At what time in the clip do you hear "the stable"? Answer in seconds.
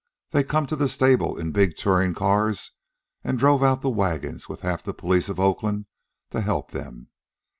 0.75-1.37